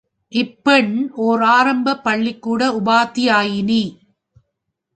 [0.31, 1.09] இப்பெண்
[1.15, 3.83] ஓர் ஆரம்பப் பள்ளிக்கூட உபாத்தியாயினி.